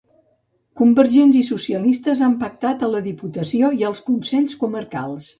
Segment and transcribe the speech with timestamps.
[0.79, 5.29] Convergents i socialistes han pactat a la diputació i als consells comarcals.